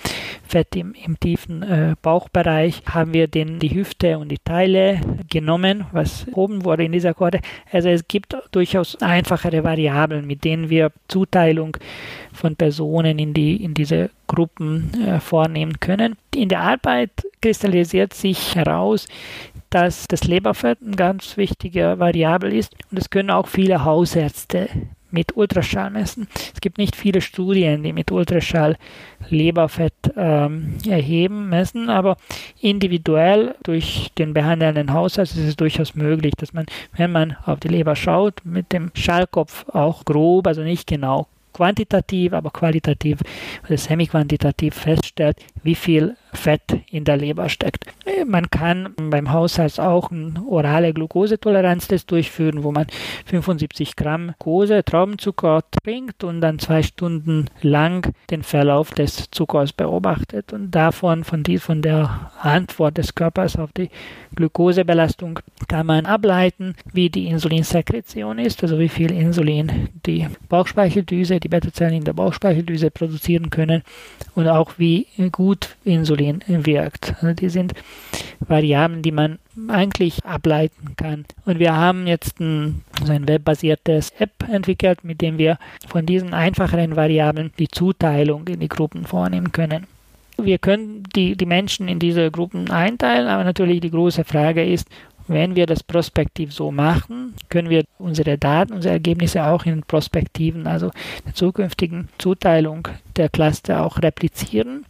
Fett 0.47 0.77
im, 0.77 0.95
im 0.95 1.19
tiefen 1.19 1.63
äh, 1.63 1.95
Bauchbereich, 2.01 2.83
haben 2.87 3.13
wir 3.13 3.29
den, 3.29 3.59
die 3.59 3.75
Hüfte 3.75 4.19
und 4.19 4.29
die 4.29 4.39
Teile 4.45 5.01
genommen, 5.31 5.87
was 5.93 6.27
oben 6.33 6.65
wurde 6.65 6.85
in 6.85 6.93
dieser 6.93 7.15
Kohorte. 7.15 7.41
Also 7.73 7.89
es 7.89 8.07
gibt 8.07 8.37
durchaus 8.53 9.01
einfachere 9.03 9.65
Variablen, 9.65 10.27
mit 10.27 10.45
denen 10.45 10.71
wir 10.71 10.93
Zuteilung 11.09 11.77
von 12.33 12.57
Personen 12.57 13.19
in, 13.19 13.35
die, 13.35 13.63
in 13.63 13.75
diese 13.75 14.11
Gruppen 14.27 14.91
äh, 15.07 15.21
vornehmen 15.21 15.79
können. 15.81 16.17
In 16.35 16.49
der 16.49 16.61
Arbeit 16.61 17.11
kristallisiert 17.41 18.15
sich 18.15 18.57
heraus, 18.57 19.07
dass 19.75 20.07
das 20.07 20.25
Leberfett 20.25 20.81
ein 20.83 20.95
ganz 20.95 21.37
wichtiger 21.37 21.99
Variabel 21.99 22.53
ist 22.53 22.73
und 22.93 22.99
es 22.99 23.11
können 23.11 23.31
auch 23.31 23.49
viele 23.49 23.85
Hausärzte 23.85 24.69
mit 25.11 25.37
Ultraschall 25.37 25.91
messen. 25.91 26.29
Es 26.53 26.61
gibt 26.61 26.79
nicht 26.79 26.95
viele 26.95 27.21
Studien, 27.21 27.83
die 27.83 27.93
mit 27.93 28.13
Ultraschall 28.13 28.77
Leberfett 29.31 29.95
ähm, 30.17 30.75
erheben, 30.89 31.49
messen, 31.49 31.89
aber 31.89 32.17
individuell 32.61 33.55
durch 33.63 34.11
den 34.17 34.33
behandelnden 34.33 34.93
Hausarzt 34.93 35.37
ist 35.37 35.49
es 35.49 35.57
durchaus 35.57 35.95
möglich, 35.95 36.35
dass 36.37 36.53
man, 36.53 36.67
wenn 36.97 37.13
man 37.13 37.37
auf 37.45 37.61
die 37.61 37.69
Leber 37.69 37.97
schaut, 37.97 38.45
mit 38.45 38.73
dem 38.73 38.91
Schallkopf 38.95 39.69
auch 39.71 40.05
grob, 40.05 40.47
also 40.47 40.63
nicht 40.63 40.87
genau 40.87 41.27
quantitativ, 41.53 42.33
aber 42.33 42.51
qualitativ 42.51 43.21
oder 43.65 43.79
semi-quantitativ 43.79 44.75
feststellt, 44.75 45.39
wie 45.63 45.75
viel 45.75 46.17
Fett 46.37 46.81
in 46.91 47.05
der 47.05 47.17
Leber 47.17 47.49
steckt. 47.49 47.85
Man 48.27 48.51
kann 48.51 48.95
beim 48.97 49.33
Hausarzt 49.33 49.81
auch 49.81 50.11
einen 50.11 50.39
orale 50.49 50.93
Glukosetoleranztest 50.93 52.11
durchführen, 52.11 52.63
wo 52.63 52.73
man 52.73 52.87
75 53.27 53.97
Gramm 53.97 54.35
Glucose, 54.39 54.85
Traubenzucker 54.85 55.63
trinkt 55.83 56.25
und 56.25 56.41
dann 56.41 56.59
zwei 56.59 56.83
Stunden 56.83 57.47
lang 57.63 58.13
den 58.31 58.43
Verlauf 58.43 58.91
des 58.91 59.31
Zuckers 59.31 59.73
beobachtet 59.73 60.53
und 60.53 60.71
davon, 60.71 61.25
von, 61.25 61.43
die, 61.43 61.59
von 61.59 61.83
der 61.83 62.31
Antwort 62.41 62.99
des 62.99 63.15
Körpers 63.15 63.57
auf 63.57 63.73
die 63.73 63.91
Glukosebelastung 64.35 65.41
kann 65.69 65.87
man 65.87 66.07
ableiten, 66.07 66.75
wie 66.93 67.11
die 67.11 67.27
Insulinsekretion 67.27 68.39
ist, 68.39 68.63
also 68.63 68.79
wie 68.79 68.89
viel 68.89 69.13
Insulin 69.13 69.89
die 70.07 70.27
Bauchspeicheldüse, 70.49 71.41
die 71.41 71.49
Beta-Zellen 71.49 71.95
in 71.95 72.05
der 72.05 72.13
Bauchspeicheldüse 72.13 72.91
produzieren 72.91 73.51
können 73.51 73.83
und 74.35 74.49
auch 74.49 74.73
wie 74.79 75.07
gut 75.33 75.77
Insulin 75.85 76.24
Insulin 76.29 76.67
wirkt. 76.67 77.15
Also 77.21 77.35
die 77.35 77.49
sind 77.49 77.75
Variablen, 78.41 79.03
die 79.03 79.13
man 79.13 79.39
eigentlich 79.69 80.25
ableiten 80.25 80.97
kann. 80.97 81.25
Und 81.45 81.59
wir 81.59 81.77
haben 81.77 82.07
jetzt 82.07 82.41
ein, 82.41 82.83
so 83.05 83.13
ein 83.13 83.29
webbasiertes 83.29 84.13
App 84.19 84.33
entwickelt, 84.51 85.05
mit 85.05 85.21
dem 85.21 85.39
wir 85.39 85.59
von 85.87 86.07
diesen 86.07 86.35
einfacheren 86.35 86.97
Variablen 86.97 87.53
die 87.59 87.69
Zuteilung 87.69 88.47
in 88.49 88.61
die 88.61 88.69
Gruppen 88.69 89.07
vornehmen 89.07 89.53
können. 89.53 89.87
Wir 90.37 90.59
können 90.59 91.05
die, 91.15 91.37
die 91.37 91.47
Menschen 91.47 91.87
in 91.87 92.01
diese 92.01 92.31
Gruppen 92.31 92.71
einteilen, 92.71 93.29
aber 93.29 93.45
natürlich 93.45 93.81
die 93.81 93.91
große 93.91 94.25
Frage 94.25 94.65
ist, 94.65 94.89
wenn 95.27 95.57
wir 95.57 95.67
das 95.67 95.83
prospektiv 95.83 96.53
so 96.53 96.71
machen, 96.71 97.35
können 97.49 97.71
wir 97.71 97.85
unsere 97.99 98.39
Daten, 98.39 98.73
unsere 98.73 98.95
Ergebnisse 98.95 99.45
auch 99.47 99.65
in 99.65 99.83
Prospektiven, 99.83 100.67
also 100.67 100.91
der 101.25 101.35
zukünftigen 101.35 102.09
Zuteilung 102.19 102.89
der 103.17 103.29
Cluster 103.29 103.85
auch 103.85 103.99
replizieren. 104.03 104.85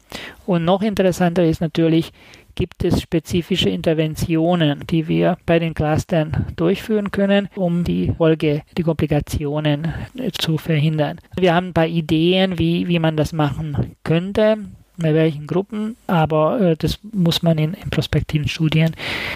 Und 0.46 0.64
noch 0.64 0.82
interessanter 0.82 1.44
ist 1.44 1.60
natürlich, 1.60 2.12
gibt 2.54 2.84
es 2.84 3.00
spezifische 3.00 3.68
Interventionen, 3.68 4.84
die 4.88 5.08
wir 5.08 5.38
bei 5.44 5.58
den 5.58 5.74
Clustern 5.74 6.46
durchführen 6.56 7.10
können, 7.10 7.48
um 7.56 7.84
die 7.84 8.12
Folge, 8.16 8.62
die 8.76 8.82
Komplikationen 8.82 9.92
zu 10.38 10.58
verhindern. 10.58 11.18
Wir 11.36 11.54
haben 11.54 11.68
ein 11.68 11.74
paar 11.74 11.86
Ideen, 11.86 12.58
wie, 12.58 12.86
wie 12.88 12.98
man 12.98 13.16
das 13.16 13.32
machen 13.32 13.96
könnte 14.04 14.58
bei 14.96 15.14
welchen 15.14 15.46
Gruppen, 15.46 15.96
aber 16.06 16.60
äh, 16.60 16.76
das 16.76 16.98
muss 17.12 17.42
man 17.42 17.58
in, 17.58 17.74
in 17.74 17.90
prospektiven 17.90 18.48
Studien 18.48 18.94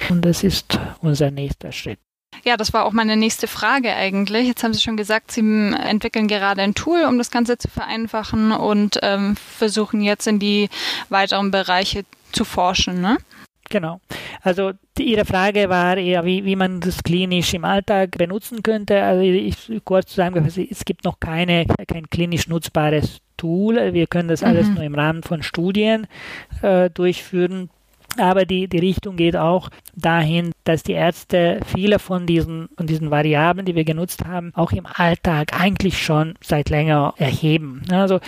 und 0.09 0.25
das 0.25 0.45
ist 0.45 0.79
unser 1.01 1.31
nächster 1.31 1.73
Schritt. 1.73 1.99
Ja, 2.45 2.57
das 2.57 2.73
war 2.73 2.85
auch 2.85 2.93
meine 2.93 3.17
nächste 3.17 3.49
Frage 3.49 3.93
eigentlich. 3.95 4.47
Jetzt 4.47 4.63
haben 4.63 4.73
Sie 4.73 4.81
schon 4.81 4.97
gesagt, 4.97 5.33
Sie 5.33 5.41
entwickeln 5.41 6.29
gerade 6.29 6.63
ein 6.63 6.75
Tool, 6.75 7.05
um 7.05 7.19
das 7.19 7.31
Ganze 7.31 7.59
zu 7.59 7.69
vereinfachen 7.69 8.53
und 8.53 8.99
ähm, 9.03 9.37
versuchen 9.37 10.01
jetzt 10.03 10.27
in 10.27 10.39
die 10.39 10.69
weiteren 11.09 11.51
Bereiche 11.51 12.05
zu 12.33 12.45
forschen. 12.45 13.01
Ne? 13.01 13.19
Genau. 13.69 14.01
Also 14.43 14.73
die, 14.97 15.13
Ihre 15.13 15.25
Frage 15.25 15.69
war 15.69 15.97
eher, 15.97 16.25
wie, 16.25 16.45
wie 16.45 16.57
man 16.57 16.81
das 16.81 17.03
klinisch 17.03 17.53
im 17.55 17.65
Alltag 17.65 18.17
benutzen 18.17 18.63
könnte. 18.63 19.03
Also 19.03 19.23
ich 19.23 19.57
kurz 19.85 20.11
zusammengefasst, 20.11 20.59
es 20.59 20.85
gibt 20.85 21.05
noch 21.05 21.21
keine, 21.21 21.67
kein 21.87 22.09
klinisch 22.09 22.49
nutzbares 22.49 23.21
Tool. 23.37 23.93
Wir 23.93 24.07
können 24.07 24.29
das 24.29 24.43
alles 24.43 24.69
mhm. 24.69 24.75
nur 24.75 24.83
im 24.85 24.95
Rahmen 24.95 25.23
von 25.23 25.43
Studien 25.43 26.07
äh, 26.63 26.91
durchführen. 26.91 27.71
Aber 28.19 28.45
die, 28.45 28.69
die 28.69 28.79
Richtung 28.79 29.17
geht 29.17 29.37
auch 29.37 29.71
dahin, 29.95 30.53
dass 30.65 30.83
die 30.83 30.93
Ärzte 30.93 31.61
viele 31.67 31.99
von 31.99 32.27
diesen, 32.27 32.69
von 32.77 32.87
diesen 32.87 33.11
Variablen, 33.11 33.67
die 33.67 33.75
wir 33.75 33.85
genutzt 33.85 34.25
haben, 34.27 34.53
auch 34.55 34.73
im 34.73 34.87
Alltag 34.87 35.59
eigentlich 35.59 36.03
schon 36.03 36.35
seit 36.41 36.69
länger 36.69 37.15
erheben. 37.17 37.83
Also 37.91 38.21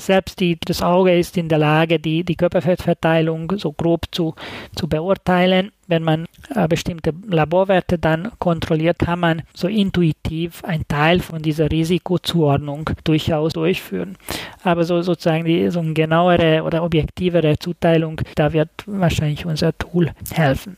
selbst 0.00 0.40
die, 0.40 0.58
das 0.64 0.82
Auge 0.82 1.18
ist 1.18 1.36
in 1.36 1.48
der 1.48 1.58
Lage, 1.58 1.98
die, 1.98 2.24
die 2.24 2.36
Körperfettverteilung 2.36 3.52
so 3.58 3.72
grob 3.72 4.06
zu, 4.12 4.34
zu 4.74 4.88
beurteilen. 4.88 5.72
Wenn 5.86 6.02
man 6.02 6.26
äh, 6.54 6.66
bestimmte 6.68 7.14
Laborwerte 7.26 7.98
dann 7.98 8.32
kontrolliert, 8.38 8.98
kann 8.98 9.20
man 9.20 9.42
so 9.54 9.68
intuitiv 9.68 10.64
einen 10.64 10.86
Teil 10.88 11.20
von 11.20 11.42
dieser 11.42 11.70
Risikozuordnung 11.70 12.90
durchaus 13.04 13.52
durchführen. 13.52 14.16
Aber 14.62 14.84
so 14.84 15.02
sozusagen 15.02 15.44
die 15.44 15.70
so 15.70 15.80
eine 15.80 15.94
genauere 15.94 16.62
oder 16.64 16.82
objektivere 16.82 17.58
Zuteilung, 17.58 18.20
da 18.34 18.52
wird 18.52 18.70
wahrscheinlich 18.86 19.46
unser 19.46 19.76
Tool 19.78 20.10
helfen. 20.32 20.76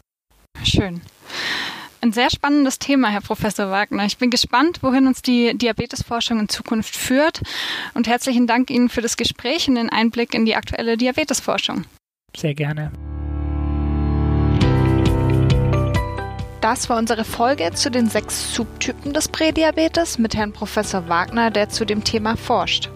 Schön. 0.62 1.00
Ein 2.00 2.12
sehr 2.12 2.30
spannendes 2.30 2.78
Thema, 2.78 3.08
Herr 3.08 3.20
Professor 3.20 3.70
Wagner. 3.70 4.04
Ich 4.04 4.18
bin 4.18 4.30
gespannt, 4.30 4.82
wohin 4.82 5.08
uns 5.08 5.20
die 5.20 5.56
Diabetesforschung 5.58 6.38
in 6.38 6.48
Zukunft 6.48 6.94
führt. 6.94 7.42
Und 7.94 8.06
herzlichen 8.06 8.46
Dank 8.46 8.70
Ihnen 8.70 8.88
für 8.88 9.00
das 9.00 9.16
Gespräch 9.16 9.68
und 9.68 9.74
den 9.74 9.90
Einblick 9.90 10.32
in 10.34 10.44
die 10.44 10.54
aktuelle 10.54 10.96
Diabetesforschung. 10.96 11.84
Sehr 12.36 12.54
gerne. 12.54 12.92
Das 16.70 16.90
war 16.90 16.98
unsere 16.98 17.24
Folge 17.24 17.70
zu 17.72 17.90
den 17.90 18.10
sechs 18.10 18.52
Subtypen 18.52 19.14
des 19.14 19.28
Prädiabetes 19.28 20.18
mit 20.18 20.36
Herrn 20.36 20.52
Professor 20.52 21.08
Wagner, 21.08 21.50
der 21.50 21.70
zu 21.70 21.86
dem 21.86 22.04
Thema 22.04 22.36
forscht. 22.36 22.90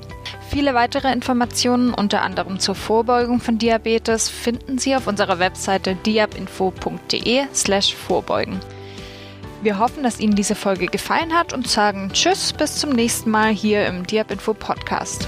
Viele 0.51 0.75
weitere 0.75 1.11
Informationen, 1.11 1.95
unter 1.95 2.21
anderem 2.21 2.59
zur 2.59 2.75
Vorbeugung 2.75 3.41
von 3.41 3.57
Diabetes, 3.57 4.29
finden 4.29 4.77
Sie 4.77 4.95
auf 4.95 5.07
unserer 5.07 5.39
Webseite 5.39 5.95
diabinfo.de/slash 5.95 7.95
vorbeugen. 7.95 8.61
Wir 9.63 9.79
hoffen, 9.79 10.03
dass 10.03 10.21
Ihnen 10.21 10.35
diese 10.35 10.55
Folge 10.55 10.89
gefallen 10.89 11.33
hat 11.33 11.55
und 11.55 11.67
sagen 11.67 12.11
Tschüss, 12.13 12.53
bis 12.53 12.77
zum 12.77 12.91
nächsten 12.91 13.31
Mal 13.31 13.55
hier 13.55 13.87
im 13.87 14.07
Diabinfo 14.07 14.53
Podcast. 14.53 15.27